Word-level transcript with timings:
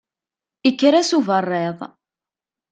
Ikker-as 0.69 1.11
uberriḍ. 1.17 1.77